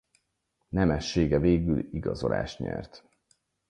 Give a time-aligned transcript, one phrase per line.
[0.69, 3.05] Nemessége végül igazolást nyert.